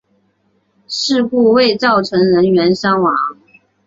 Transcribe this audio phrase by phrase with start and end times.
[0.87, 3.13] 事故未造成人员伤亡。